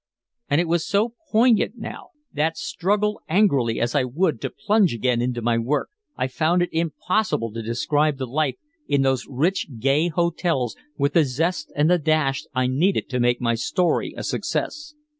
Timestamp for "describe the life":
7.61-8.55